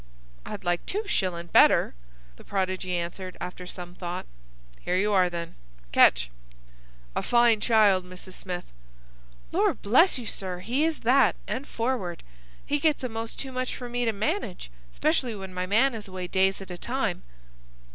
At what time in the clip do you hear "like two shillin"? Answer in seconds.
0.63-1.45